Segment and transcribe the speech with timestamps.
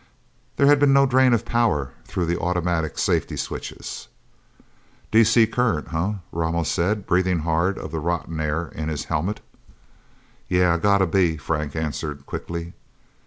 [0.57, 4.07] There had been no drain of power through the automatic safety switches.
[5.11, 9.41] "DC current, huh?" Ramos said, breathing hard of the rotten air in his helmet.
[10.49, 12.73] "Yeah gotta be," Frank answered quickly.